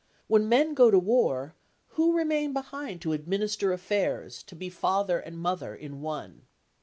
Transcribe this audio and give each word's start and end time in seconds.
When 0.25 0.49
men 0.49 0.73
go 0.73 0.89
to 0.89 0.97
war, 0.97 1.53
who 1.89 2.17
remain 2.17 2.53
behind 2.53 3.03
to 3.03 3.13
administer 3.13 3.71
affairs, 3.71 4.41
to 4.41 4.55
be 4.55 4.67
father 4.67 5.19
and 5.19 5.37
mother 5.37 5.75
in 5.75 6.01
one? 6.01 6.47